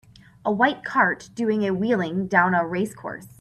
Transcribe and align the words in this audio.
A 0.43 0.51
white 0.51 0.83
cart 0.83 1.29
doing 1.35 1.61
a 1.63 1.75
wheeling 1.75 2.25
down 2.27 2.55
a 2.55 2.65
race 2.65 2.95
course. 2.95 3.27